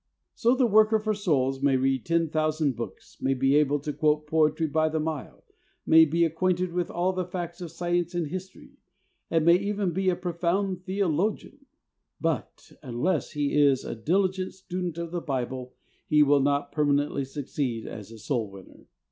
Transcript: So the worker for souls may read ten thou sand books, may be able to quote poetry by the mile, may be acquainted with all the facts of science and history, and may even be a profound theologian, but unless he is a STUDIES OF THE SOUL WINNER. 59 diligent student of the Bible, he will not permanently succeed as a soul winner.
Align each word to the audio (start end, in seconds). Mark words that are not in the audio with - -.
So 0.33 0.55
the 0.55 0.65
worker 0.65 0.97
for 0.97 1.13
souls 1.13 1.61
may 1.61 1.77
read 1.77 2.05
ten 2.07 2.27
thou 2.29 2.49
sand 2.49 2.75
books, 2.75 3.21
may 3.21 3.35
be 3.35 3.55
able 3.55 3.77
to 3.81 3.93
quote 3.93 4.25
poetry 4.25 4.65
by 4.65 4.89
the 4.89 4.99
mile, 4.99 5.43
may 5.85 6.05
be 6.05 6.25
acquainted 6.25 6.73
with 6.73 6.89
all 6.89 7.13
the 7.13 7.23
facts 7.27 7.61
of 7.61 7.69
science 7.69 8.15
and 8.15 8.25
history, 8.25 8.79
and 9.29 9.45
may 9.45 9.53
even 9.57 9.91
be 9.91 10.09
a 10.09 10.15
profound 10.15 10.85
theologian, 10.85 11.67
but 12.19 12.71
unless 12.81 13.33
he 13.33 13.49
is 13.49 13.51
a 13.51 13.53
STUDIES 13.53 13.75
OF 13.77 13.77
THE 13.77 13.91
SOUL 13.91 13.93
WINNER. 13.93 13.93
59 13.97 14.17
diligent 14.41 14.53
student 14.55 14.97
of 14.97 15.11
the 15.11 15.21
Bible, 15.21 15.73
he 16.07 16.23
will 16.23 16.41
not 16.41 16.71
permanently 16.71 17.23
succeed 17.23 17.85
as 17.85 18.09
a 18.11 18.17
soul 18.17 18.49
winner. 18.49 18.87